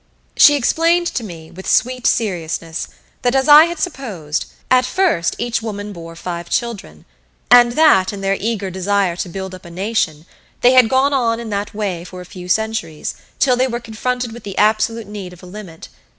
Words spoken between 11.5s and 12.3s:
that way for a